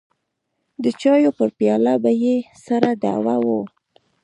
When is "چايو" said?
1.01-1.31